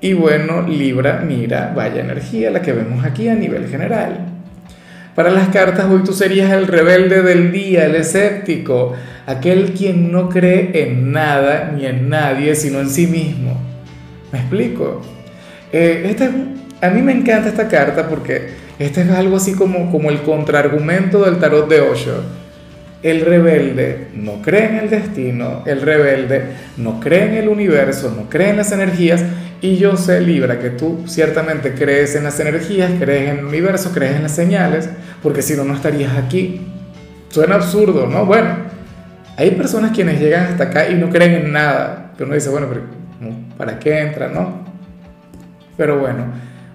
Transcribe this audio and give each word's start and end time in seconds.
Y 0.00 0.14
bueno, 0.14 0.66
Libra, 0.66 1.22
mira, 1.26 1.72
vaya 1.74 2.00
energía 2.00 2.50
la 2.50 2.62
que 2.62 2.72
vemos 2.72 3.04
aquí 3.04 3.28
a 3.28 3.34
nivel 3.34 3.68
general. 3.68 4.26
Para 5.14 5.30
las 5.30 5.48
cartas, 5.48 5.86
hoy 5.90 6.02
tú 6.04 6.12
serías 6.12 6.50
el 6.52 6.66
rebelde 6.66 7.22
del 7.22 7.52
día, 7.52 7.84
el 7.84 7.96
escéptico, 7.96 8.94
aquel 9.26 9.72
quien 9.72 10.10
no 10.10 10.28
cree 10.28 10.70
en 10.82 11.12
nada 11.12 11.72
ni 11.76 11.84
en 11.84 12.08
nadie, 12.08 12.54
sino 12.54 12.80
en 12.80 12.88
sí 12.88 13.06
mismo. 13.06 13.60
¿Me 14.32 14.38
explico? 14.38 15.02
Eh, 15.72 16.06
este 16.06 16.30
a 16.80 16.88
mí 16.88 17.02
me 17.02 17.12
encanta 17.12 17.48
esta 17.48 17.68
carta 17.68 18.08
porque 18.08 18.48
este 18.78 19.02
es 19.02 19.10
algo 19.10 19.36
así 19.36 19.52
como, 19.52 19.90
como 19.90 20.08
el 20.10 20.22
contraargumento 20.22 21.24
del 21.24 21.38
tarot 21.38 21.68
de 21.68 21.80
Osho. 21.80 22.22
El 23.02 23.22
rebelde 23.22 24.08
no 24.14 24.42
cree 24.42 24.66
en 24.66 24.76
el 24.76 24.90
destino, 24.90 25.62
el 25.66 25.80
rebelde 25.80 26.42
no 26.76 27.00
cree 27.00 27.24
en 27.24 27.34
el 27.34 27.48
universo, 27.48 28.12
no 28.14 28.28
cree 28.28 28.50
en 28.50 28.58
las 28.58 28.72
energías 28.72 29.24
y 29.62 29.76
yo 29.76 29.96
sé, 29.96 30.20
Libra, 30.20 30.58
que 30.58 30.70
tú 30.70 31.04
ciertamente 31.06 31.74
crees 31.74 32.14
en 32.14 32.24
las 32.24 32.40
energías, 32.40 32.90
crees 32.98 33.30
en 33.30 33.38
el 33.38 33.44
universo, 33.44 33.92
crees 33.92 34.16
en 34.16 34.22
las 34.22 34.34
señales, 34.34 34.88
porque 35.22 35.42
si 35.42 35.54
no, 35.54 35.64
no 35.64 35.74
estarías 35.74 36.16
aquí. 36.16 36.66
Suena 37.28 37.56
absurdo, 37.56 38.06
¿no? 38.06 38.24
Bueno, 38.24 38.56
hay 39.36 39.50
personas 39.52 39.92
quienes 39.92 40.18
llegan 40.18 40.46
hasta 40.46 40.64
acá 40.64 40.88
y 40.88 40.94
no 40.94 41.10
creen 41.10 41.34
en 41.34 41.52
nada. 41.52 42.12
Que 42.16 42.24
uno 42.24 42.34
dice, 42.34 42.48
bueno, 42.48 42.68
pero 42.68 42.82
¿para 43.58 43.78
qué 43.78 44.00
entra, 44.00 44.28
no? 44.28 44.64
Pero 45.76 45.98
bueno, 45.98 46.24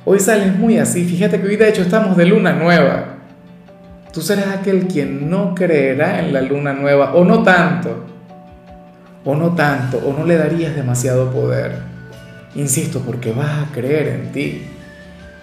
hoy 0.05 0.19
sales 0.19 0.55
muy 0.55 0.77
así. 0.77 1.05
Fíjate 1.05 1.41
que 1.41 1.47
hoy 1.47 1.55
de 1.55 1.69
hecho 1.69 1.81
estamos 1.81 2.15
de 2.15 2.25
luna 2.25 2.53
nueva. 2.53 3.14
Tú 4.15 4.21
serás 4.21 4.47
aquel 4.47 4.87
quien 4.87 5.29
no 5.29 5.53
creerá 5.53 6.21
en 6.21 6.31
la 6.31 6.41
luna 6.41 6.71
nueva, 6.71 7.13
o 7.15 7.25
no 7.25 7.43
tanto, 7.43 8.05
o 9.25 9.35
no 9.35 9.53
tanto, 9.55 9.97
o 9.97 10.17
no 10.17 10.25
le 10.25 10.37
darías 10.37 10.73
demasiado 10.73 11.33
poder. 11.33 11.73
Insisto, 12.55 13.01
porque 13.01 13.33
vas 13.33 13.63
a 13.67 13.73
creer 13.73 14.07
en 14.07 14.31
ti. 14.31 14.63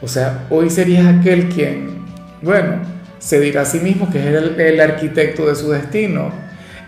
O 0.01 0.09
sea, 0.09 0.47
hoy 0.49 0.71
serías 0.71 1.05
aquel 1.05 1.51
quien, 1.51 2.03
bueno, 2.41 2.77
se 3.19 3.41
dirá 3.41 3.61
a 3.61 3.65
sí 3.67 3.79
mismo 3.79 4.11
que 4.11 4.21
es 4.21 4.59
el, 4.59 4.81
arquitecto 4.81 5.49
de 5.49 5.55
su 5.55 5.71
destino, 5.71 6.31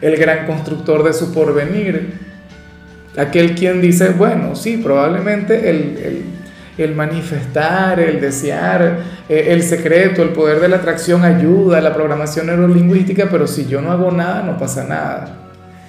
el 0.01 0.17
gran 0.17 0.47
constructor 0.47 1.05
de 1.05 1.13
su 1.13 1.35
porvenir, 1.35 2.15
aquel 3.15 3.55
quien 3.55 3.83
dice, 3.83 4.09
bueno, 4.09 4.57
sí, 4.57 4.79
probablemente 4.79 5.69
el, 5.69 6.25
manifestar, 6.95 8.01
el 8.01 8.21
desear, 8.21 8.99
eh, 9.29 9.47
el 9.49 9.63
secreto, 9.63 10.23
el 10.23 10.31
poder 10.31 10.61
de 10.61 10.69
la 10.69 10.77
atracción 10.77 11.25
ayuda 11.25 11.81
la 11.81 11.95
programación 11.95 12.47
neurolingüística, 12.47 13.29
pero 13.31 13.47
si 13.47 13.67
yo 13.67 13.81
no 13.81 13.93
hago 13.93 14.11
nada, 14.11 14.43
no 14.43 14.59
pasa 14.59 14.85
nada. 14.85 15.37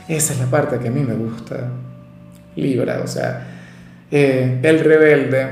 Esa 0.08 0.34
es 0.34 0.40
la 0.40 0.46
parte 0.46 0.78
que 0.78 0.88
a 0.88 0.92
mí 0.92 1.02
me 1.02 1.16
gusta. 1.16 1.70
Libra, 2.56 3.02
o 3.04 3.08
sea, 3.08 3.48
eh, 4.12 4.60
el 4.62 4.80
rebelde, 4.80 5.48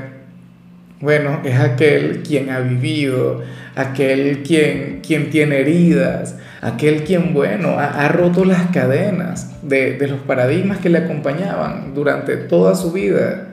bueno, 1.00 1.40
es 1.44 1.58
aquel 1.58 2.22
quien 2.22 2.50
ha 2.50 2.60
vivido, 2.60 3.42
aquel 3.74 4.42
quien, 4.42 5.00
quien 5.06 5.30
tiene 5.30 5.60
heridas, 5.60 6.36
aquel 6.62 7.02
quien, 7.04 7.34
bueno, 7.34 7.78
ha, 7.78 8.08
roto 8.08 8.44
las 8.44 8.70
cadenas 8.70 9.50
de, 9.62 9.98
de, 9.98 10.08
los 10.08 10.20
paradigmas 10.20 10.78
que 10.78 10.88
le 10.88 10.98
acompañaban 10.98 11.92
durante 11.94 12.36
toda 12.36 12.74
su 12.74 12.92
vida. 12.92 13.48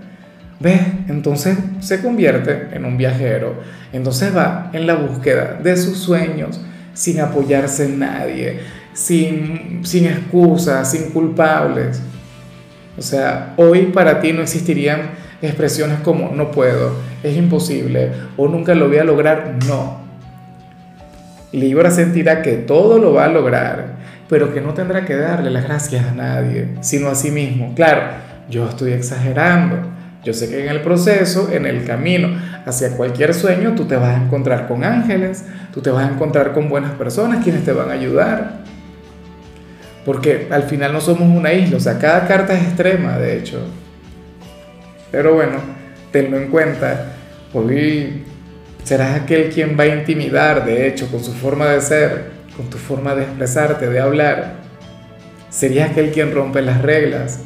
¿Ves? 0.62 0.82
Entonces 1.08 1.58
se 1.80 2.02
convierte 2.02 2.68
en 2.74 2.86
un 2.86 2.96
viajero, 2.96 3.56
entonces 3.92 4.36
va 4.36 4.70
en 4.74 4.86
la 4.86 4.94
búsqueda 4.94 5.60
de 5.62 5.76
sus 5.76 5.98
sueños 5.98 6.62
sin 6.94 7.20
apoyarse 7.20 7.86
en 7.86 8.00
nadie, 8.00 8.60
sin, 8.94 9.82
sin 9.84 10.06
excusas, 10.06 10.92
sin 10.92 11.10
culpables. 11.10 12.02
O 12.98 13.02
sea, 13.02 13.54
hoy 13.58 13.88
para 13.88 14.20
ti 14.20 14.34
no 14.34 14.44
existirían 14.44 15.12
expresiones 15.42 16.02
como 16.02 16.32
no 16.36 16.52
puedo, 16.52 16.96
es 17.24 17.36
imposible 17.36 18.12
o 18.38 18.48
nunca 18.48 18.76
lo 18.76 18.88
voy 18.88 18.98
a 18.98 19.04
lograr. 19.04 19.56
No. 19.68 20.00
Libra 21.52 21.90
sentirá 21.90 22.44
que 22.44 22.54
todo 22.54 23.00
lo 23.00 23.14
va 23.14 23.26
a 23.26 23.30
lograr, 23.30 23.96
pero 24.30 24.54
que 24.54 24.62
no 24.62 24.76
tendrá 24.76 25.06
que 25.06 25.16
darle 25.16 25.50
las 25.50 25.64
gracias 25.64 26.06
a 26.06 26.14
nadie, 26.14 26.68
sino 26.82 27.10
a 27.10 27.16
sí 27.16 27.32
mismo. 27.32 27.74
Claro, 27.74 28.02
yo 28.50 28.70
estoy 28.70 28.94
exagerando. 28.94 29.91
Yo 30.24 30.34
sé 30.34 30.50
que 30.50 30.64
en 30.64 30.70
el 30.70 30.82
proceso, 30.82 31.50
en 31.52 31.66
el 31.66 31.84
camino 31.84 32.30
hacia 32.66 32.96
cualquier 32.96 33.34
sueño, 33.34 33.74
tú 33.76 33.86
te 33.86 33.96
vas 33.96 34.20
a 34.20 34.24
encontrar 34.24 34.68
con 34.68 34.84
ángeles, 34.84 35.46
tú 35.74 35.82
te 35.82 35.90
vas 35.90 36.08
a 36.08 36.14
encontrar 36.14 36.54
con 36.54 36.70
buenas 36.70 36.92
personas 36.92 37.44
quienes 37.44 37.66
te 37.66 37.72
van 37.72 37.90
a 37.90 37.94
ayudar. 37.94 38.62
Porque 40.06 40.48
al 40.52 40.64
final 40.64 40.94
no 40.94 41.02
somos 41.02 41.36
una 41.36 41.54
isla, 41.54 41.78
o 41.78 41.80
sea, 41.80 41.98
cada 41.98 42.28
carta 42.28 42.54
es 42.54 42.64
extrema, 42.64 43.18
de 43.18 43.38
hecho. 43.38 43.66
Pero 45.12 45.34
bueno, 45.34 45.58
tenlo 46.12 46.38
en 46.38 46.50
cuenta. 46.50 47.14
Hoy 47.54 48.24
serás 48.84 49.20
aquel 49.20 49.50
quien 49.50 49.76
va 49.78 49.84
a 49.84 49.88
intimidar, 49.88 50.66
de 50.66 50.88
hecho, 50.88 51.08
con 51.10 51.24
su 51.24 51.34
forma 51.34 51.68
de 51.68 51.82
ser, 51.82 52.26
con 52.56 52.70
tu 52.70 52.78
forma 52.78 53.16
de 53.16 53.24
expresarte, 53.24 53.90
de 53.90 54.00
hablar. 54.00 54.54
Serías 55.50 55.92
aquel 55.92 56.12
quien 56.12 56.34
rompe 56.34 56.62
las 56.62 56.82
reglas. 56.82 57.40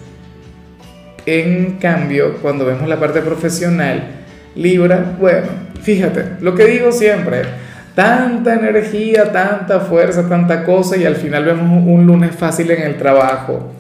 En 1.25 1.78
cambio, 1.78 2.38
cuando 2.41 2.66
vemos 2.66 2.88
la 2.88 3.00
parte 3.00 3.22
profesional, 3.22 4.03
Libra, 4.56 5.16
bueno, 5.19 5.47
fíjate, 5.81 6.24
lo 6.40 6.53
que 6.56 6.66
digo 6.66 6.91
siempre, 6.91 7.41
tanta 7.96 8.53
energía, 8.53 9.31
tanta 9.31 9.80
fuerza, 9.80 10.30
tanta 10.30 10.63
cosa 10.63 10.97
y 10.97 11.06
al 11.06 11.16
final 11.16 11.46
vemos 11.46 11.84
un 11.86 12.06
lunes 12.06 12.36
fácil 12.36 12.69
en 12.72 12.84
el 12.84 12.97
trabajo. 12.97 13.74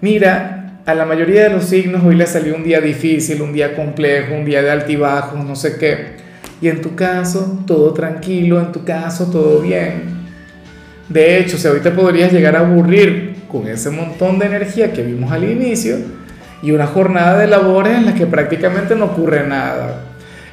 Mira, 0.00 0.80
a 0.86 0.94
la 0.94 1.04
mayoría 1.04 1.44
de 1.44 1.50
los 1.50 1.64
signos 1.64 2.04
hoy 2.04 2.14
le 2.14 2.26
salió 2.26 2.54
un 2.54 2.62
día 2.62 2.80
difícil, 2.80 3.42
un 3.42 3.52
día 3.52 3.74
complejo, 3.74 4.34
un 4.34 4.44
día 4.44 4.62
de 4.62 4.70
altibajos, 4.70 5.44
no 5.44 5.56
sé 5.56 5.78
qué. 5.78 6.16
Y 6.62 6.68
en 6.68 6.80
tu 6.80 6.94
caso, 6.94 7.64
todo 7.66 7.92
tranquilo, 7.92 8.60
en 8.60 8.70
tu 8.70 8.84
caso, 8.84 9.30
todo 9.30 9.60
bien. 9.60 10.16
De 11.08 11.38
hecho, 11.38 11.58
si 11.58 11.68
te 11.80 11.90
podrías 11.90 12.32
llegar 12.32 12.56
a 12.56 12.60
aburrir 12.60 13.34
con 13.48 13.66
ese 13.66 13.90
montón 13.90 14.38
de 14.38 14.46
energía 14.46 14.92
que 14.92 15.02
vimos 15.02 15.32
al 15.32 15.44
inicio 15.44 15.96
y 16.62 16.70
una 16.70 16.86
jornada 16.86 17.38
de 17.38 17.46
labores 17.46 17.96
en 17.96 18.06
la 18.06 18.14
que 18.14 18.26
prácticamente 18.26 18.94
no 18.94 19.06
ocurre 19.06 19.46
nada 19.46 20.06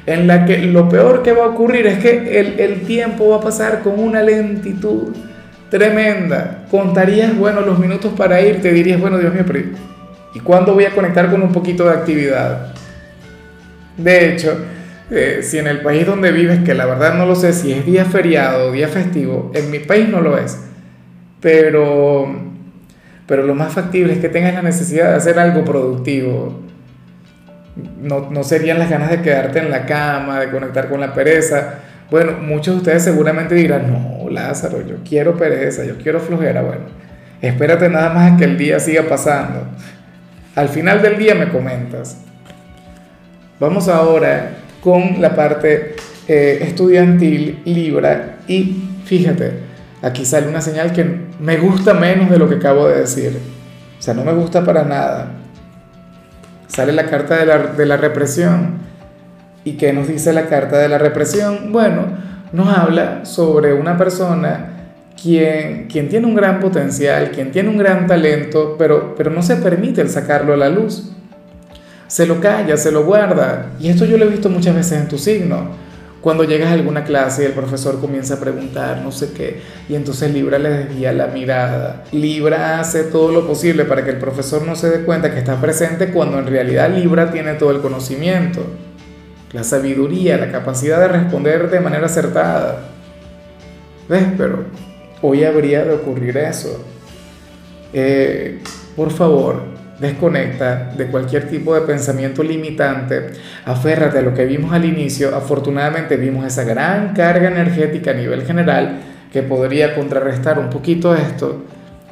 en 0.06 0.26
la 0.26 0.44
que 0.44 0.58
lo 0.58 0.88
peor 0.88 1.22
que 1.22 1.32
va 1.32 1.44
a 1.44 1.48
ocurrir 1.48 1.86
es 1.86 1.98
que 1.98 2.40
el, 2.58 2.82
tiempo 2.82 3.30
va 3.30 3.36
a 3.36 3.40
pasar 3.40 3.80
con 3.82 3.98
una 3.98 4.22
lentitud 4.22 5.14
tremenda. 5.70 6.66
Contarías, 6.70 7.36
bueno, 7.36 7.62
los 7.62 7.78
minutos 7.78 8.12
para 8.16 8.40
ir, 8.40 8.60
te 8.60 8.70
dirías, 8.72 9.00
bueno, 9.00 9.18
Dios 9.18 9.32
mío, 9.32 9.44
pero 9.46 9.60
¿y 10.34 10.40
cuándo 10.40 10.74
voy 10.74 10.84
a 10.84 10.90
conectar 10.90 11.30
con 11.30 11.42
un 11.42 11.52
poquito 11.52 11.84
de 11.84 11.90
actividad? 11.90 12.74
De 13.96 14.32
hecho, 14.32 14.58
eh, 15.10 15.40
si 15.42 15.58
en 15.58 15.68
el 15.68 15.80
país 15.80 16.06
donde 16.06 16.32
vives, 16.32 16.60
que 16.64 16.74
la 16.74 16.84
verdad 16.86 17.14
no 17.14 17.24
lo 17.24 17.34
sé 17.34 17.52
si 17.52 17.72
es 17.72 17.86
día 17.86 18.04
feriado 18.04 18.68
o 18.68 18.72
día 18.72 18.88
festivo, 18.88 19.50
en 19.54 19.70
mi 19.70 19.78
país 19.78 20.08
no 20.08 20.20
lo 20.20 20.36
es, 20.36 20.58
pero, 21.40 22.26
pero 23.26 23.42
lo 23.42 23.54
más 23.54 23.72
factible 23.72 24.12
es 24.12 24.18
que 24.18 24.28
tengas 24.28 24.54
la 24.54 24.62
necesidad 24.62 25.10
de 25.10 25.16
hacer 25.16 25.38
algo 25.38 25.64
productivo 25.64 26.64
no, 27.76 28.30
no 28.30 28.44
serían 28.44 28.78
las 28.78 28.90
ganas 28.90 29.10
de 29.10 29.20
quedarte 29.20 29.58
en 29.58 29.70
la 29.70 29.86
cama, 29.86 30.40
de 30.40 30.50
conectar 30.50 30.88
con 30.88 31.00
la 31.00 31.12
pereza. 31.12 31.74
Bueno, 32.10 32.32
muchos 32.40 32.74
de 32.74 32.78
ustedes 32.78 33.02
seguramente 33.02 33.54
dirán, 33.54 33.90
no, 33.90 34.30
Lázaro, 34.30 34.86
yo 34.86 34.96
quiero 35.08 35.36
pereza, 35.36 35.84
yo 35.84 35.96
quiero 35.96 36.20
flojera. 36.20 36.62
Bueno, 36.62 36.82
espérate 37.40 37.88
nada 37.88 38.10
más 38.10 38.32
a 38.32 38.36
que 38.36 38.44
el 38.44 38.56
día 38.56 38.78
siga 38.78 39.02
pasando. 39.08 39.66
Al 40.54 40.68
final 40.68 41.02
del 41.02 41.18
día 41.18 41.34
me 41.34 41.48
comentas. 41.48 42.18
Vamos 43.58 43.88
ahora 43.88 44.50
con 44.80 45.20
la 45.20 45.34
parte 45.34 45.96
eh, 46.28 46.58
estudiantil 46.62 47.62
Libra 47.64 48.36
y 48.46 48.82
fíjate, 49.04 49.52
aquí 50.04 50.24
sale 50.24 50.48
una 50.48 50.60
señal 50.60 50.92
que 50.92 51.04
me 51.40 51.56
gusta 51.56 51.94
menos 51.94 52.30
de 52.30 52.38
lo 52.38 52.48
que 52.48 52.56
acabo 52.56 52.88
de 52.88 53.00
decir. 53.00 53.38
O 53.98 54.02
sea, 54.02 54.14
no 54.14 54.24
me 54.24 54.32
gusta 54.32 54.64
para 54.64 54.84
nada 54.84 55.28
sale 56.74 56.92
la 56.92 57.06
carta 57.06 57.36
de 57.36 57.46
la, 57.46 57.58
de 57.58 57.86
la 57.86 57.96
represión. 57.96 58.82
¿Y 59.64 59.72
qué 59.72 59.92
nos 59.92 60.08
dice 60.08 60.32
la 60.32 60.46
carta 60.46 60.78
de 60.78 60.88
la 60.88 60.98
represión? 60.98 61.72
Bueno, 61.72 62.06
nos 62.52 62.68
habla 62.68 63.24
sobre 63.24 63.72
una 63.72 63.96
persona 63.96 64.70
quien, 65.20 65.86
quien 65.86 66.08
tiene 66.08 66.26
un 66.26 66.34
gran 66.34 66.60
potencial, 66.60 67.30
quien 67.30 67.50
tiene 67.50 67.70
un 67.70 67.78
gran 67.78 68.06
talento, 68.06 68.76
pero, 68.76 69.14
pero 69.16 69.30
no 69.30 69.42
se 69.42 69.56
permite 69.56 70.00
el 70.00 70.10
sacarlo 70.10 70.52
a 70.52 70.56
la 70.56 70.68
luz. 70.68 71.12
Se 72.08 72.26
lo 72.26 72.40
calla, 72.40 72.76
se 72.76 72.92
lo 72.92 73.04
guarda. 73.04 73.70
Y 73.80 73.88
esto 73.88 74.04
yo 74.04 74.18
lo 74.18 74.26
he 74.26 74.28
visto 74.28 74.50
muchas 74.50 74.74
veces 74.74 75.00
en 75.00 75.08
tu 75.08 75.16
signo. 75.16 75.83
Cuando 76.24 76.44
llegas 76.44 76.70
a 76.70 76.72
alguna 76.72 77.04
clase 77.04 77.42
y 77.42 77.44
el 77.44 77.52
profesor 77.52 78.00
comienza 78.00 78.34
a 78.34 78.40
preguntar 78.40 79.02
no 79.02 79.12
sé 79.12 79.34
qué, 79.34 79.60
y 79.90 79.94
entonces 79.94 80.32
Libra 80.32 80.58
le 80.58 80.70
desvía 80.70 81.12
la 81.12 81.26
mirada. 81.26 82.04
Libra 82.12 82.80
hace 82.80 83.04
todo 83.04 83.30
lo 83.30 83.46
posible 83.46 83.84
para 83.84 84.04
que 84.04 84.10
el 84.10 84.16
profesor 84.16 84.62
no 84.62 84.74
se 84.74 84.88
dé 84.88 85.04
cuenta 85.04 85.30
que 85.30 85.40
está 85.40 85.60
presente 85.60 86.12
cuando 86.12 86.38
en 86.38 86.46
realidad 86.46 86.88
Libra 86.88 87.30
tiene 87.30 87.52
todo 87.52 87.72
el 87.72 87.82
conocimiento, 87.82 88.62
la 89.52 89.64
sabiduría, 89.64 90.38
la 90.38 90.50
capacidad 90.50 90.98
de 90.98 91.08
responder 91.08 91.68
de 91.68 91.80
manera 91.80 92.06
acertada. 92.06 92.78
¿Ves? 94.08 94.24
Pero 94.38 94.64
hoy 95.20 95.44
habría 95.44 95.84
de 95.84 95.92
ocurrir 95.92 96.38
eso. 96.38 96.82
Eh, 97.92 98.62
por 98.96 99.10
favor, 99.10 99.73
desconecta 99.98 100.92
de 100.96 101.06
cualquier 101.06 101.48
tipo 101.48 101.74
de 101.74 101.82
pensamiento 101.82 102.42
limitante, 102.42 103.28
aférrate 103.64 104.18
a 104.18 104.22
lo 104.22 104.34
que 104.34 104.44
vimos 104.44 104.72
al 104.72 104.84
inicio, 104.84 105.34
afortunadamente 105.34 106.16
vimos 106.16 106.44
esa 106.46 106.64
gran 106.64 107.14
carga 107.14 107.48
energética 107.48 108.10
a 108.10 108.14
nivel 108.14 108.42
general 108.44 109.00
que 109.32 109.42
podría 109.42 109.94
contrarrestar 109.94 110.58
un 110.58 110.70
poquito 110.70 111.14
esto, 111.14 111.64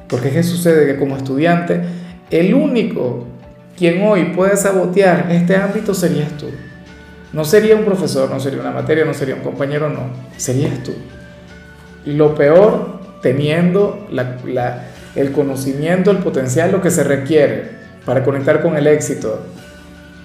porque 0.08 0.30
¿qué 0.30 0.42
sucede? 0.42 0.86
Que 0.86 0.98
como 0.98 1.16
estudiante, 1.16 1.80
el 2.30 2.54
único 2.54 3.26
quien 3.76 4.02
hoy 4.02 4.32
puede 4.34 4.56
sabotear 4.56 5.28
este 5.30 5.56
ámbito 5.56 5.94
serías 5.94 6.30
tú. 6.36 6.46
No 7.32 7.44
sería 7.44 7.76
un 7.76 7.84
profesor, 7.84 8.30
no 8.30 8.38
sería 8.38 8.60
una 8.60 8.70
materia, 8.70 9.04
no 9.04 9.14
sería 9.14 9.34
un 9.34 9.40
compañero, 9.40 9.88
no, 9.88 10.10
serías 10.36 10.82
tú. 10.82 10.92
Lo 12.04 12.34
peor, 12.34 13.00
teniendo 13.22 14.06
la, 14.10 14.36
la 14.46 14.84
el 15.14 15.32
conocimiento, 15.32 16.10
el 16.10 16.18
potencial, 16.18 16.72
lo 16.72 16.80
que 16.80 16.90
se 16.90 17.04
requiere 17.04 17.70
para 18.04 18.24
conectar 18.24 18.62
con 18.62 18.76
el 18.76 18.86
éxito. 18.86 19.46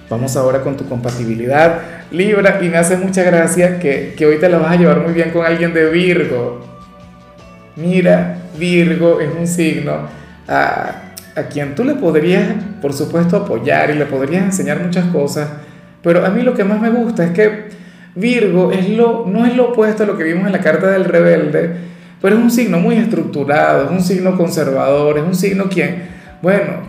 Vamos 0.09 0.35
ahora 0.37 0.61
con 0.61 0.77
tu 0.77 0.87
compatibilidad 0.87 1.81
Libra 2.11 2.59
y 2.61 2.69
me 2.69 2.77
hace 2.77 2.95
mucha 2.95 3.23
gracia 3.23 3.79
que, 3.79 4.13
que 4.17 4.25
hoy 4.25 4.37
te 4.37 4.47
la 4.47 4.59
vas 4.59 4.71
a 4.71 4.75
llevar 4.77 5.01
muy 5.01 5.11
bien 5.11 5.31
con 5.31 5.45
alguien 5.45 5.73
de 5.73 5.89
Virgo. 5.89 6.65
Mira, 7.75 8.37
Virgo 8.57 9.19
es 9.19 9.29
un 9.37 9.45
signo 9.45 10.07
a, 10.47 11.01
a 11.35 11.43
quien 11.43 11.75
tú 11.75 11.83
le 11.83 11.95
podrías, 11.95 12.47
por 12.81 12.93
supuesto, 12.93 13.35
apoyar 13.35 13.89
y 13.89 13.95
le 13.95 14.05
podrías 14.05 14.43
enseñar 14.43 14.79
muchas 14.81 15.05
cosas, 15.11 15.49
pero 16.01 16.25
a 16.25 16.29
mí 16.29 16.43
lo 16.43 16.53
que 16.53 16.63
más 16.63 16.79
me 16.79 16.89
gusta 16.89 17.25
es 17.25 17.31
que 17.31 17.65
Virgo 18.15 18.71
es 18.71 18.89
lo, 18.89 19.25
no 19.27 19.45
es 19.45 19.55
lo 19.55 19.71
opuesto 19.71 20.03
a 20.03 20.05
lo 20.05 20.17
que 20.17 20.23
vimos 20.23 20.47
en 20.47 20.53
la 20.53 20.61
carta 20.61 20.87
del 20.87 21.03
rebelde, 21.03 21.75
pero 22.21 22.37
es 22.37 22.41
un 22.41 22.51
signo 22.51 22.79
muy 22.79 22.95
estructurado, 22.95 23.85
es 23.85 23.91
un 23.91 24.01
signo 24.01 24.37
conservador, 24.37 25.17
es 25.19 25.23
un 25.23 25.35
signo 25.35 25.69
quien, 25.69 26.07
bueno, 26.41 26.81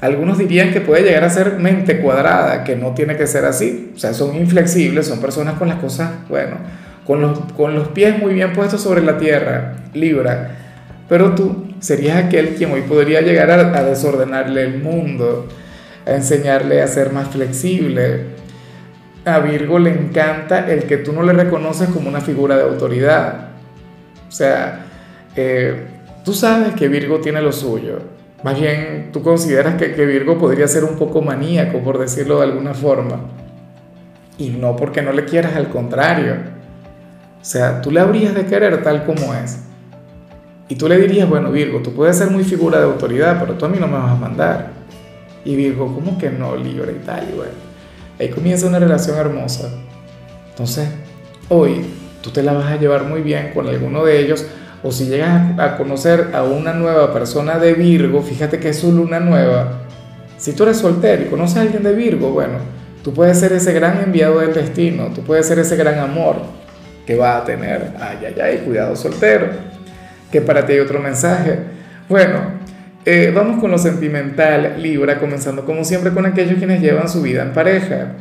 algunos 0.00 0.38
dirían 0.38 0.72
que 0.72 0.80
puede 0.80 1.02
llegar 1.02 1.24
a 1.24 1.30
ser 1.30 1.58
mente 1.58 2.00
cuadrada, 2.00 2.64
que 2.64 2.76
no 2.76 2.92
tiene 2.92 3.16
que 3.16 3.26
ser 3.26 3.44
así. 3.44 3.92
O 3.96 3.98
sea, 3.98 4.14
son 4.14 4.36
inflexibles, 4.36 5.06
son 5.06 5.20
personas 5.20 5.54
con 5.58 5.68
las 5.68 5.78
cosas, 5.78 6.10
bueno, 6.28 6.56
con 7.04 7.20
los, 7.20 7.38
con 7.56 7.74
los 7.74 7.88
pies 7.88 8.18
muy 8.18 8.34
bien 8.34 8.52
puestos 8.52 8.82
sobre 8.82 9.02
la 9.02 9.18
tierra, 9.18 9.76
Libra. 9.94 10.50
Pero 11.08 11.34
tú 11.34 11.66
serías 11.80 12.22
aquel 12.22 12.50
quien 12.50 12.70
hoy 12.70 12.82
podría 12.82 13.22
llegar 13.22 13.50
a, 13.50 13.78
a 13.78 13.82
desordenarle 13.82 14.64
el 14.64 14.82
mundo, 14.82 15.48
a 16.06 16.12
enseñarle 16.12 16.82
a 16.82 16.86
ser 16.86 17.12
más 17.12 17.28
flexible. 17.28 18.38
A 19.24 19.40
Virgo 19.40 19.78
le 19.78 19.90
encanta 19.90 20.70
el 20.70 20.84
que 20.84 20.98
tú 20.98 21.12
no 21.12 21.22
le 21.22 21.32
reconoces 21.32 21.88
como 21.88 22.08
una 22.08 22.20
figura 22.20 22.56
de 22.56 22.62
autoridad 22.62 23.47
o 24.28 24.32
sea, 24.32 24.84
eh, 25.34 25.86
tú 26.24 26.34
sabes 26.34 26.74
que 26.74 26.88
Virgo 26.88 27.20
tiene 27.20 27.40
lo 27.40 27.52
suyo. 27.52 28.00
Más 28.42 28.58
bien, 28.58 29.10
tú 29.12 29.22
consideras 29.22 29.74
que, 29.76 29.88
Virgo 30.06 30.38
podría 30.38 30.68
ser 30.68 30.84
un 30.84 30.96
poco 30.96 31.22
maníaco, 31.22 31.78
por 31.80 31.98
decirlo 31.98 32.38
de 32.38 32.44
alguna 32.44 32.74
forma. 32.74 33.20
Y 34.38 34.50
no 34.50 34.76
porque 34.76 35.02
no 35.02 35.12
le 35.12 35.24
quieras, 35.24 35.56
al 35.56 35.68
contrario. 35.70 36.34
O 37.40 37.44
sea, 37.44 37.80
tú 37.80 37.90
le 37.90 38.00
habrías 38.00 38.34
de 38.34 38.46
querer 38.46 38.82
tal 38.82 39.04
como 39.04 39.34
es. 39.34 39.60
Y 40.68 40.76
tú 40.76 40.88
le 40.88 40.98
dirías, 40.98 41.28
bueno, 41.28 41.50
Virgo, 41.50 41.80
tú 41.80 41.92
puedes 41.94 42.16
ser 42.16 42.30
muy 42.30 42.44
figura 42.44 42.78
de 42.78 42.84
autoridad, 42.84 43.40
pero 43.40 43.54
tú 43.54 43.64
a 43.64 43.68
mí 43.68 43.78
no 43.80 43.88
me 43.88 43.94
vas 43.94 44.12
a 44.12 44.16
mandar. 44.16 44.70
Y 45.44 45.56
Virgo, 45.56 45.92
¿cómo 45.92 46.18
que 46.18 46.30
no, 46.30 46.54
Libra 46.56 46.92
y 46.92 47.04
tal? 47.04 47.24
Y 48.18 48.22
ahí 48.22 48.28
comienza 48.28 48.66
una 48.66 48.78
relación 48.78 49.16
hermosa. 49.16 49.70
Entonces, 50.50 50.88
hoy 51.48 51.84
tú 52.22 52.30
te 52.30 52.42
la 52.42 52.52
vas 52.52 52.72
a 52.72 52.76
llevar 52.76 53.04
muy 53.04 53.20
bien 53.22 53.50
con 53.54 53.68
alguno 53.68 54.04
de 54.04 54.20
ellos. 54.20 54.46
O 54.82 54.92
si 54.92 55.06
llegas 55.06 55.58
a 55.58 55.76
conocer 55.76 56.28
a 56.34 56.44
una 56.44 56.72
nueva 56.72 57.12
persona 57.12 57.58
de 57.58 57.74
Virgo, 57.74 58.22
fíjate 58.22 58.58
que 58.58 58.68
es 58.68 58.78
su 58.78 58.92
luna 58.92 59.18
nueva. 59.18 59.80
Si 60.36 60.52
tú 60.52 60.62
eres 60.62 60.76
soltero 60.76 61.22
y 61.22 61.26
conoces 61.26 61.56
a 61.56 61.60
alguien 61.62 61.82
de 61.82 61.94
Virgo, 61.94 62.30
bueno, 62.30 62.58
tú 63.02 63.12
puedes 63.12 63.40
ser 63.40 63.52
ese 63.52 63.72
gran 63.72 64.00
enviado 64.00 64.38
del 64.38 64.54
destino, 64.54 65.08
tú 65.14 65.22
puedes 65.22 65.46
ser 65.46 65.58
ese 65.58 65.74
gran 65.74 65.98
amor 65.98 66.36
que 67.04 67.16
va 67.16 67.38
a 67.38 67.44
tener. 67.44 67.92
Ay, 67.98 68.18
ay, 68.26 68.40
ay, 68.40 68.58
cuidado 68.58 68.94
soltero. 68.94 69.48
Que 70.30 70.40
para 70.40 70.64
ti 70.64 70.74
hay 70.74 70.80
otro 70.80 71.00
mensaje. 71.00 71.58
Bueno, 72.08 72.58
eh, 73.04 73.32
vamos 73.34 73.60
con 73.60 73.70
lo 73.70 73.78
sentimental, 73.78 74.74
Libra, 74.80 75.18
comenzando 75.18 75.64
como 75.64 75.84
siempre 75.84 76.12
con 76.12 76.26
aquellos 76.26 76.58
quienes 76.58 76.82
llevan 76.82 77.08
su 77.08 77.22
vida 77.22 77.42
en 77.42 77.52
pareja. 77.52 78.12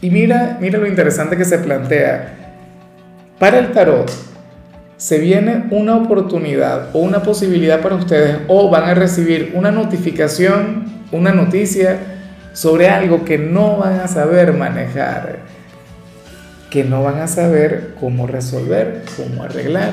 Y 0.00 0.10
mira, 0.10 0.58
mira 0.60 0.78
lo 0.78 0.86
interesante 0.86 1.36
que 1.36 1.44
se 1.44 1.58
plantea. 1.58 2.45
Para 3.38 3.58
el 3.58 3.72
tarot, 3.72 4.10
se 4.96 5.18
viene 5.18 5.66
una 5.70 5.96
oportunidad 5.96 6.88
o 6.94 7.00
una 7.00 7.22
posibilidad 7.22 7.82
para 7.82 7.96
ustedes 7.96 8.38
o 8.48 8.70
van 8.70 8.84
a 8.84 8.94
recibir 8.94 9.52
una 9.54 9.70
notificación, 9.70 10.86
una 11.12 11.32
noticia 11.32 11.98
sobre 12.54 12.88
algo 12.88 13.24
que 13.24 13.36
no 13.36 13.76
van 13.76 14.00
a 14.00 14.08
saber 14.08 14.54
manejar, 14.54 15.40
que 16.70 16.82
no 16.82 17.02
van 17.02 17.18
a 17.18 17.26
saber 17.26 17.94
cómo 18.00 18.26
resolver, 18.26 19.02
cómo 19.18 19.42
arreglar. 19.42 19.92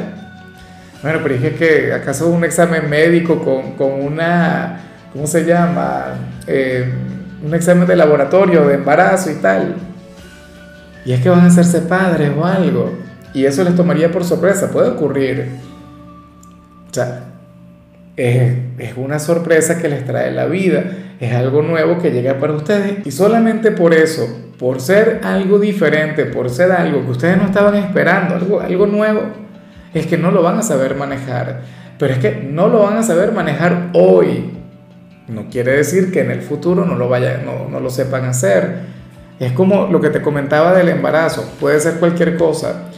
Bueno, 1.01 1.19
pero 1.21 1.35
dije 1.35 1.55
que 1.55 1.91
acaso 1.91 2.29
un 2.29 2.45
examen 2.45 2.89
médico 2.89 3.43
con, 3.77 3.91
una, 3.91 4.79
¿cómo 5.11 5.27
se 5.27 5.43
llama? 5.43 6.13
Eh, 6.47 6.89
un 7.45 7.53
examen 7.53 7.85
de 7.85 7.97
laboratorio 7.97 8.65
de 8.65 8.75
embarazo 8.75 9.29
y 9.31 9.35
tal. 9.35 9.75
Y 11.03 11.11
es 11.11 11.21
que 11.21 11.27
van 11.27 11.41
a 11.41 11.47
hacerse 11.47 11.81
padres 11.81 12.31
o 12.37 12.45
algo. 12.45 13.03
Y 13.33 13.45
eso 13.45 13.63
les 13.63 13.75
tomaría 13.75 14.11
por 14.11 14.23
sorpresa, 14.23 14.69
puede 14.69 14.89
ocurrir. 14.89 15.47
O 16.89 16.93
sea, 16.93 17.23
es, 18.15 18.53
una 18.95 19.17
sorpresa 19.17 19.79
que 19.81 19.89
les 19.89 20.05
trae 20.05 20.31
la 20.31 20.45
vida, 20.45 20.83
es 21.19 21.33
algo 21.33 21.63
nuevo 21.63 21.97
que 21.97 22.11
llega 22.11 22.37
para 22.37 22.53
ustedes 22.53 23.05
y 23.05 23.11
solamente 23.11 23.71
por 23.71 23.93
eso, 23.93 24.27
por 24.59 24.81
ser 24.81 25.21
algo 25.23 25.57
diferente, 25.57 26.25
por 26.25 26.49
ser 26.49 26.71
algo 26.71 27.03
que 27.05 27.11
ustedes 27.11 27.37
no 27.37 27.45
estaban 27.45 27.75
esperando, 27.75 28.35
algo, 28.35 28.59
algo 28.59 28.85
nuevo, 28.85 29.21
es 29.93 30.05
que 30.05 30.17
no 30.17 30.29
lo 30.29 30.43
van 30.43 30.59
a 30.59 30.61
saber 30.61 30.95
manejar. 30.95 31.61
Pero 31.97 32.13
es 32.13 32.19
que 32.19 32.47
no 32.47 32.67
lo 32.67 32.83
van 32.83 32.97
a 32.97 33.03
saber 33.03 33.31
manejar 33.31 33.89
hoy. 33.93 34.51
No 35.27 35.49
quiere 35.49 35.77
decir 35.77 36.11
que 36.11 36.21
en 36.21 36.31
el 36.31 36.41
futuro 36.41 36.85
no 36.85 36.95
lo, 36.95 37.07
vaya, 37.07 37.41
no, 37.43 37.69
no 37.69 37.79
lo 37.79 37.89
sepan 37.89 38.25
hacer. 38.25 38.93
Es 39.39 39.53
como 39.53 39.87
lo 39.87 40.01
que 40.01 40.09
te 40.09 40.21
comentaba 40.21 40.73
del 40.73 40.89
embarazo, 40.89 41.51
puede 41.59 41.79
ser 41.79 41.95
cualquier 41.95 42.35
cosa 42.37 42.89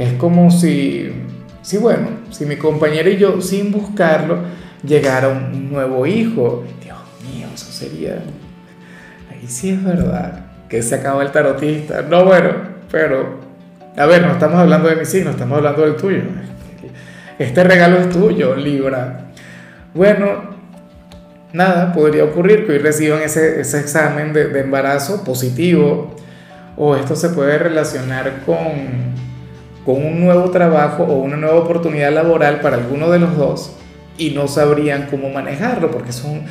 es 0.00 0.14
como 0.14 0.50
si, 0.50 1.12
si, 1.60 1.76
bueno, 1.76 2.08
si 2.30 2.46
mi 2.46 2.56
compañera 2.56 3.10
y 3.10 3.18
yo, 3.18 3.42
sin 3.42 3.70
buscarlo, 3.70 4.38
llegara 4.82 5.28
un 5.28 5.70
nuevo 5.70 6.06
hijo. 6.06 6.64
Dios 6.82 6.96
mío, 7.22 7.48
eso 7.54 7.70
sería... 7.70 8.14
Ahí 9.30 9.46
sí 9.46 9.68
es 9.68 9.84
verdad 9.84 10.46
que 10.70 10.82
se 10.82 10.94
acaba 10.94 11.22
el 11.22 11.30
tarotista. 11.32 12.00
No, 12.00 12.24
bueno, 12.24 12.50
pero... 12.90 13.40
A 13.94 14.06
ver, 14.06 14.22
no 14.22 14.32
estamos 14.32 14.58
hablando 14.58 14.88
de 14.88 14.96
mi 14.96 15.04
signo, 15.04 15.32
estamos 15.32 15.58
hablando 15.58 15.82
del 15.82 15.96
tuyo. 15.96 16.22
Este 17.38 17.62
regalo 17.62 17.98
es 17.98 18.08
tuyo, 18.08 18.56
Libra. 18.56 19.26
Bueno, 19.92 20.44
nada, 21.52 21.92
podría 21.92 22.24
ocurrir 22.24 22.64
que 22.64 22.72
hoy 22.72 22.78
reciban 22.78 23.20
ese, 23.20 23.60
ese 23.60 23.80
examen 23.80 24.32
de, 24.32 24.48
de 24.48 24.60
embarazo 24.60 25.24
positivo 25.24 26.16
o 26.78 26.96
esto 26.96 27.14
se 27.16 27.28
puede 27.28 27.58
relacionar 27.58 28.44
con 28.46 29.10
con 29.84 30.04
un 30.04 30.20
nuevo 30.20 30.50
trabajo 30.50 31.04
o 31.04 31.20
una 31.20 31.36
nueva 31.36 31.56
oportunidad 31.56 32.12
laboral 32.12 32.60
para 32.60 32.76
alguno 32.76 33.10
de 33.10 33.18
los 33.18 33.36
dos 33.36 33.72
y 34.18 34.30
no 34.30 34.48
sabrían 34.48 35.06
cómo 35.10 35.30
manejarlo 35.30 35.90
porque 35.90 36.10
es 36.10 36.22
un, 36.24 36.42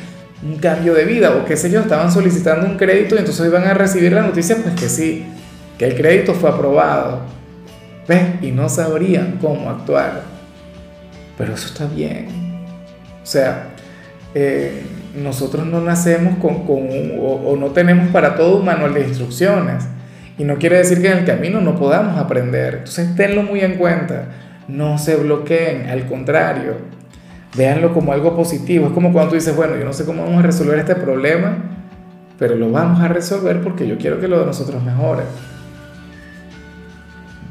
cambio 0.60 0.94
de 0.94 1.04
vida 1.04 1.36
o 1.36 1.44
qué 1.44 1.56
sé 1.56 1.70
yo, 1.70 1.80
estaban 1.80 2.10
solicitando 2.10 2.66
un 2.66 2.78
crédito 2.78 3.14
y 3.14 3.18
entonces 3.18 3.46
iban 3.46 3.64
a 3.64 3.74
recibir 3.74 4.12
la 4.12 4.22
noticia 4.22 4.56
pues 4.56 4.74
que 4.74 4.88
sí, 4.88 5.26
que 5.78 5.84
el 5.86 5.94
crédito 5.94 6.32
fue 6.32 6.48
aprobado. 6.48 7.20
¿Ves? 8.08 8.42
Y 8.42 8.50
no 8.50 8.68
sabrían 8.70 9.38
cómo 9.40 9.68
actuar. 9.68 10.22
Pero 11.36 11.52
eso 11.52 11.66
está 11.66 11.84
bien. 11.84 12.28
O 13.22 13.26
sea, 13.26 13.68
eh, 14.34 14.82
nosotros 15.14 15.66
no 15.66 15.82
nacemos 15.82 16.38
con, 16.38 16.66
con 16.66 16.88
o 17.20 17.54
no 17.60 17.66
tenemos 17.68 18.08
para 18.08 18.34
todo 18.34 18.56
un 18.56 18.64
manual 18.64 18.94
de 18.94 19.02
instrucciones. 19.02 19.84
Y 20.40 20.44
no 20.44 20.56
quiere 20.56 20.78
decir 20.78 21.02
que 21.02 21.08
en 21.12 21.18
el 21.18 21.24
camino 21.26 21.60
no 21.60 21.76
podamos 21.76 22.16
aprender. 22.16 22.76
Entonces 22.78 23.14
tenlo 23.14 23.42
muy 23.42 23.60
en 23.60 23.74
cuenta. 23.74 24.24
No 24.68 24.96
se 24.96 25.16
bloqueen, 25.16 25.90
al 25.90 26.06
contrario. 26.06 26.76
Véanlo 27.54 27.92
como 27.92 28.14
algo 28.14 28.34
positivo. 28.34 28.86
Es 28.86 28.92
como 28.92 29.12
cuando 29.12 29.32
tú 29.32 29.34
dices, 29.34 29.54
bueno, 29.54 29.76
yo 29.76 29.84
no 29.84 29.92
sé 29.92 30.06
cómo 30.06 30.22
vamos 30.22 30.38
a 30.38 30.46
resolver 30.46 30.78
este 30.78 30.94
problema, 30.94 31.58
pero 32.38 32.54
lo 32.54 32.70
vamos 32.70 33.02
a 33.02 33.08
resolver 33.08 33.60
porque 33.60 33.86
yo 33.86 33.98
quiero 33.98 34.18
que 34.18 34.28
lo 34.28 34.40
de 34.40 34.46
nosotros 34.46 34.82
mejore. 34.82 35.24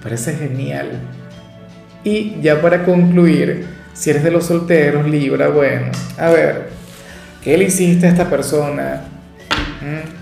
parece 0.01 0.34
genial. 0.34 0.88
Y 2.03 2.41
ya 2.41 2.60
para 2.60 2.86
concluir, 2.86 3.67
si 3.93 4.10
eres 4.10 4.24
de 4.24 4.31
los 4.31 4.46
solteros, 4.48 5.08
Libra, 5.08 5.50
bueno, 5.50 5.91
a 6.17 6.29
ver, 6.31 6.69
¿qué 7.43 7.55
le 7.55 7.65
hiciste 7.65 8.08
a 8.08 8.10
esta 8.10 8.27
persona? 8.27 9.03
¿Mm? 9.79 10.18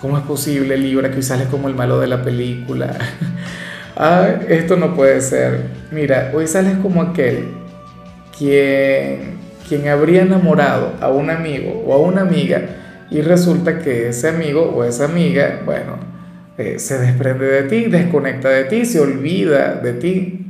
¿Cómo 0.00 0.18
es 0.18 0.24
posible, 0.24 0.76
Libra, 0.76 1.10
que 1.10 1.16
hoy 1.16 1.22
sales 1.22 1.48
como 1.48 1.68
el 1.68 1.74
malo 1.74 1.98
de 2.00 2.06
la 2.06 2.22
película? 2.22 2.96
ah, 3.96 4.28
esto 4.46 4.76
no 4.76 4.94
puede 4.94 5.22
ser. 5.22 5.68
Mira, 5.90 6.32
hoy 6.34 6.46
sales 6.46 6.76
como 6.82 7.00
aquel 7.00 7.48
quien, 8.36 9.38
quien 9.66 9.88
habría 9.88 10.22
enamorado 10.22 10.92
a 11.00 11.08
un 11.08 11.30
amigo 11.30 11.82
o 11.86 11.94
a 11.94 11.98
una 11.98 12.20
amiga 12.20 12.62
y 13.10 13.22
resulta 13.22 13.78
que 13.78 14.08
ese 14.08 14.28
amigo 14.28 14.62
o 14.64 14.84
esa 14.84 15.06
amiga, 15.06 15.62
bueno, 15.64 15.98
eh, 16.58 16.78
se 16.78 16.98
desprende 16.98 17.46
de 17.46 17.62
ti, 17.62 17.84
desconecta 17.84 18.50
de 18.50 18.64
ti, 18.64 18.84
se 18.84 19.00
olvida 19.00 19.76
de 19.76 19.92
ti. 19.94 20.46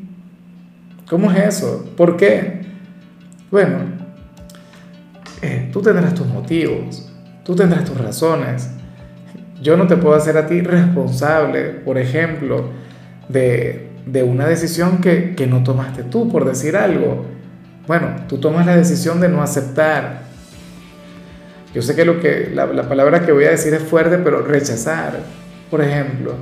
¿Cómo 1.09 1.31
es 1.31 1.39
eso? 1.39 1.89
¿Por 1.97 2.17
qué? 2.17 2.63
Bueno, 3.53 3.79
eh, 5.43 5.69
tú 5.73 5.83
tendrás 5.83 6.15
tus 6.15 6.27
motivos, 6.27 7.13
tú 7.45 7.55
tendrás 7.55 7.85
tus 7.85 7.97
razones. 7.97 8.71
Yo 9.61 9.77
no 9.77 9.87
te 9.87 9.97
puedo 9.97 10.15
hacer 10.15 10.37
a 10.37 10.47
ti 10.47 10.61
responsable, 10.61 11.65
por 11.65 11.99
ejemplo, 11.99 12.71
de, 13.29 13.89
de 14.07 14.23
una 14.23 14.47
decisión 14.47 15.01
que, 15.01 15.35
que 15.35 15.47
no 15.47 15.63
tomaste 15.63 16.03
tú, 16.05 16.31
por 16.31 16.45
decir 16.45 16.77
algo. 16.77 17.25
Bueno, 17.87 18.09
tú 18.29 18.39
tomas 18.39 18.67
la 18.67 18.77
decisión 18.77 19.21
de 19.21 19.29
no 19.29 19.43
aceptar. 19.43 20.23
Yo 21.75 21.83
sé 21.83 21.95
que, 21.95 22.05
lo 22.05 22.21
que 22.21 22.51
la, 22.55 22.67
la 22.67 22.89
palabra 22.89 23.25
que 23.25 23.33
voy 23.33 23.45
a 23.45 23.51
decir 23.51 23.75
es 23.75 23.83
fuerte, 23.83 24.19
pero 24.19 24.43
rechazar, 24.43 25.21
por 25.71 25.83
ejemplo. 25.83 26.35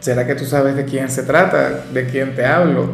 ¿Será 0.00 0.26
que 0.26 0.34
tú 0.34 0.44
sabes 0.44 0.76
de 0.76 0.84
quién 0.84 1.10
se 1.10 1.24
trata? 1.24 1.84
¿De 1.92 2.06
quién 2.06 2.34
te 2.34 2.44
hablo? 2.44 2.90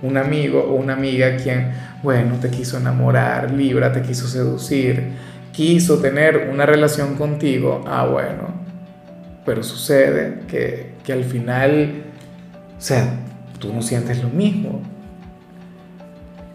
Un 0.00 0.16
amigo 0.16 0.60
o 0.60 0.74
una 0.74 0.94
amiga 0.94 1.36
quien, 1.36 1.72
bueno, 2.02 2.36
te 2.40 2.48
quiso 2.48 2.78
enamorar, 2.78 3.50
Libra, 3.50 3.92
te 3.92 4.00
quiso 4.00 4.26
seducir, 4.26 5.12
quiso 5.52 5.98
tener 5.98 6.48
una 6.52 6.66
relación 6.66 7.14
contigo. 7.16 7.84
Ah, 7.86 8.06
bueno. 8.06 8.62
Pero 9.44 9.62
sucede 9.62 10.40
que, 10.48 10.92
que 11.04 11.12
al 11.12 11.24
final, 11.24 12.04
o 12.78 12.80
sea, 12.80 13.14
tú 13.58 13.72
no 13.72 13.82
sientes 13.82 14.22
lo 14.22 14.28
mismo. 14.28 14.82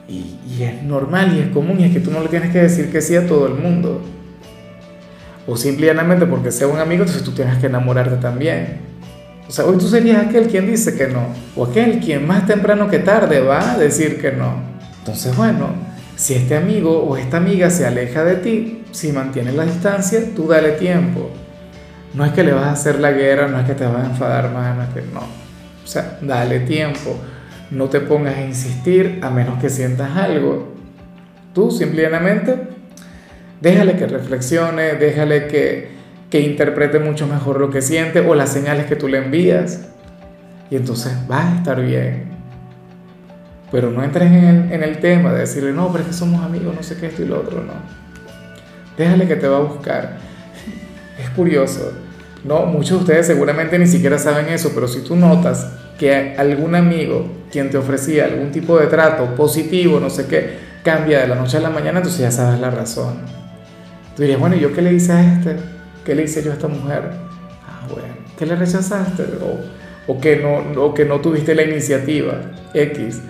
Y, 0.08 0.39
y, 0.50 0.63
es 0.63 0.84
normal 0.84 1.36
y 1.36 1.42
es 1.42 1.48
común 1.50 1.82
y 1.82 1.84
es 1.84 1.92
que 1.92 2.00
tú 2.00 2.12
no 2.12 2.22
le 2.22 2.30
tienes 2.30 2.51
que 2.51 2.60
decir 2.60 2.89
que 2.89 3.01
sí 3.01 3.16
a 3.16 3.27
todo 3.27 3.48
el 3.48 3.56
mundo. 3.56 4.01
O 5.46 5.58
simplemente 5.58 6.25
porque 6.25 6.51
sea 6.51 6.68
un 6.68 6.80
amigo, 6.80 7.04
entonces 7.04 7.24
tú 7.24 7.32
tienes 7.32 7.58
que 7.58 7.68
enamorarte 7.68 8.16
también. 8.18 8.88
O 9.48 9.51
sea, 9.51 9.66
hoy 9.66 9.77
tú 9.77 9.88
serías 9.88 10.25
aquel 10.27 10.48
quien 10.48 10.68
dice 10.68 10.96
que 10.96 11.08
no. 11.08 11.27
O 11.56 11.66
aquel 11.66 12.00
quien 12.00 12.27
más 12.27 12.46
temprano 12.46 12.89
que 12.89 13.00
tarde 13.00 13.39
va 13.39 13.74
a 13.74 13.77
decir 13.77 14.20
que 14.20 14.32
no. 14.32 14.62
Entonces, 15.00 15.36
bueno, 15.38 15.70
si 16.18 16.34
este 16.34 16.58
amigo 16.58 17.04
o 17.04 17.16
esta 17.16 17.38
amiga 17.38 17.70
se 17.70 17.86
aleja 17.86 18.25
de 18.25 18.36
ti, 18.36 18.76
si 18.91 19.12
mantiene 19.12 19.51
la 19.51 19.65
distancia, 19.65 20.22
tú 20.36 20.48
dale 20.48 20.74
tiempo. 20.74 21.29
No 22.13 22.25
es 22.25 22.32
que 22.32 22.44
le 22.44 22.53
vas 22.53 22.65
a 22.65 22.72
hacer 22.72 23.00
la 23.00 23.12
guerra, 23.12 23.48
no 23.48 23.60
es 23.60 23.65
que 23.65 23.74
te 23.74 23.86
vas 23.86 24.03
a 24.03 24.10
enfadar 24.10 24.51
más, 24.51 24.75
no 24.75 24.84
es 24.84 24.89
que 24.89 25.01
no. 25.13 25.22
O 25.22 25.88
sea, 25.88 26.17
dale 26.22 26.62
tiempo 26.62 27.20
no 27.72 27.89
te 27.89 28.00
pongas 28.00 28.36
a 28.36 28.41
insistir 28.41 29.20
a 29.22 29.29
menos 29.29 29.60
que 29.60 29.70
sientas 29.70 30.15
algo. 30.15 30.74
Tú 31.53 31.72
simplemente 31.72 32.56
déjale 33.62 33.96
que 33.96 34.08
reflexione, 34.08 34.94
déjale 34.94 35.48
que, 35.48 35.89
que 36.29 36.39
interprete 36.41 37.00
mucho 37.00 37.27
mejor 37.27 37.60
lo 37.60 37.70
que 37.70 37.82
siente 37.82 38.20
o 38.20 38.36
las 38.36 38.51
señales 38.51 38.86
que 38.86 38.96
tú 38.96 39.08
le 39.08 39.17
envías. 39.17 39.89
Y 40.70 40.75
entonces 40.75 41.13
va 41.29 41.48
a 41.48 41.56
estar 41.58 41.82
bien. 41.82 42.25
Pero 43.72 43.91
no 43.91 44.03
entres 44.03 44.32
en 44.32 44.46
el, 44.46 44.72
en 44.72 44.84
el 44.84 45.00
tema 45.00 45.34
de 45.34 45.39
decirle, 45.39 45.74
no, 45.74 45.91
pero 45.91 46.03
es 46.03 46.10
que 46.10 46.13
somos 46.13 46.44
amigos, 46.44 46.74
no 46.74 46.84
sé 46.84 46.98
qué, 46.98 47.08
esto 47.08 47.24
y 47.24 47.25
lo 47.25 47.39
otro, 47.39 47.63
no. 47.63 47.74
Déjale 48.98 49.27
que 49.27 49.36
te 49.36 49.48
va 49.48 49.58
a 49.58 49.62
buscar. 49.62 50.18
Es 51.20 51.30
curioso. 51.32 51.94
No, 52.44 52.66
muchos 52.66 52.92
de 52.92 52.98
ustedes 52.98 53.27
seguramente 53.27 53.77
ni 53.77 53.88
siquiera 53.88 54.18
saben 54.18 54.48
eso, 54.50 54.72
pero 54.74 54.88
si 54.88 55.01
tú 55.01 55.16
notas 55.16 55.68
que 56.00 56.36
algún 56.38 56.75
amigo 56.75 57.25
quien 57.51 57.70
te 57.70 57.77
ofrecía 57.77 58.25
algún 58.25 58.51
tipo 58.51 58.77
de 58.80 58.88
trato 58.88 59.36
positivo, 59.36 60.00
no 60.00 60.10
sé 60.10 60.27
qué, 60.27 60.58
cambia 60.84 61.20
de 61.22 61.27
la 61.27 61.36
noche 61.36 61.58
a 61.58 61.60
la 61.60 61.70
mañana, 61.70 62.00
entonces 62.00 62.22
ya 62.22 62.32
sabes 62.32 62.60
la 62.60 62.70
razón. 62.70 63.16
Tú 64.16 64.24
dirías, 64.24 64.39
bueno, 64.39 64.56
¿y 64.56 64.60
yo 64.60 64.74
qué 64.74 64.82
le 64.82 64.94
hice 64.94 65.12
a 65.12 65.34
este? 65.34 65.58
¿Qué 66.06 66.16
le 66.16 66.24
hice 66.24 66.44
yo 66.44 66.51
a 66.51 66.54
esta 66.54 66.68
mujer? 66.68 67.04
Ah, 67.68 67.88
bueno, 67.92 68.16
¿qué 68.38 68.46
le 68.46 68.56
rechazaste? 68.56 69.24
O, 69.42 70.13
o, 70.13 70.20
que, 70.20 70.38
no, 70.38 70.82
o 70.82 70.94
que 70.94 71.06
no 71.06 71.20
tuviste 71.20 71.54
la 71.54 71.63
iniciativa 71.63 72.39
X. 72.74 73.22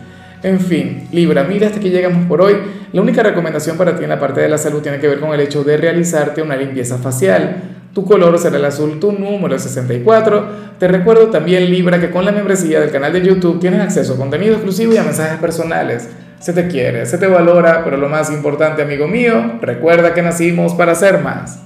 En 0.44 0.60
fin, 0.60 1.08
Libra, 1.12 1.44
mira, 1.44 1.68
hasta 1.68 1.80
aquí 1.80 1.90
llegamos 1.90 2.28
por 2.28 2.42
hoy. 2.42 2.56
La 2.94 3.02
única 3.02 3.24
recomendación 3.24 3.78
para 3.78 3.96
ti 3.96 4.04
en 4.04 4.10
la 4.10 4.20
parte 4.20 4.42
de 4.42 4.50
la 4.50 4.58
salud 4.58 4.82
tiene 4.82 5.00
que 5.00 5.08
ver 5.08 5.20
con 5.20 5.34
el 5.34 5.40
hecho 5.40 5.64
de 5.64 5.78
realizarte 5.78 6.42
una 6.42 6.56
limpieza 6.56 6.98
facial 6.98 7.78
tu 7.98 8.06
color 8.06 8.38
será 8.38 8.58
el 8.58 8.66
azul, 8.66 9.00
tu 9.00 9.12
número 9.12 9.58
64. 9.58 10.46
Te 10.78 10.88
recuerdo 10.88 11.32
también, 11.32 11.68
Libra, 11.72 12.00
que 12.00 12.12
con 12.12 12.26
la 12.26 12.32
membresía 12.32 12.80
del 12.80 12.92
canal 12.92 13.12
de 13.12 13.24
YouTube 13.24 13.60
tienes 13.60 13.82
acceso 13.82 14.14
a 14.14 14.18
contenido 14.18 14.54
exclusivo 14.54 14.94
y 14.94 14.98
a 14.98 15.04
mensajes 15.04 15.40
personales. 15.40 16.08
Se 16.40 16.54
te 16.54 16.68
quiere, 16.68 17.08
se 17.08 17.18
te 17.18 17.26
valora, 17.26 17.84
pero 17.84 17.98
lo 17.98 18.08
más 18.08 18.30
importante, 18.30 18.84
amigo 18.84 19.08
mío, 19.08 19.58
recuerda 19.64 20.14
que 20.14 20.22
nacimos 20.22 20.76
para 20.76 20.94
ser 20.94 21.24
más. 21.24 21.56